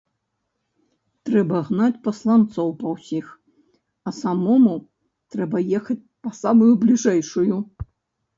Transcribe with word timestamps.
Трэба 1.29 1.59
гнаць 1.67 1.97
пасланцоў 2.07 2.71
па 2.79 2.87
ўсіх, 2.93 3.25
а 4.09 4.15
самому 4.21 4.75
трэба 5.37 5.57
ехаць 5.83 5.99
па 6.23 6.29
самую 6.41 6.73
бліжэйшую. 6.87 7.55